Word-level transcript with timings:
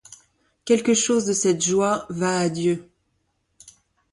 Quelque 0.65 0.95
chose 0.95 1.25
de 1.27 1.33
cette 1.33 1.63
joie 1.63 2.07
va 2.09 2.39
à 2.39 2.49
Dieu. 2.49 2.89